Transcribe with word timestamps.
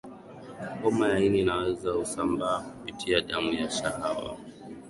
homa 0.83 1.07
ya 1.09 1.19
ini 1.19 1.39
inaweza 1.39 1.91
husambaa 1.91 2.59
kupitia 2.59 3.21
damu 3.21 3.51
na 3.51 3.69
shahawa 3.69 4.37